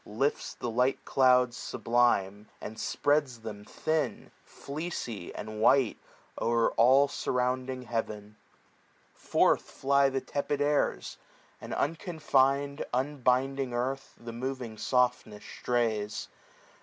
[0.03, 4.49] Lifts the light clouds sublime; and spreads them thin, 3a.
[4.49, 5.99] Fleecy and white,
[6.41, 8.35] o'er all svirrounding heaven.
[9.13, 9.27] SPRING.
[9.31, 11.17] Forth fly the tepid airs;
[11.61, 16.29] and unconfin'd, Unbinding earth, the moving softness strays.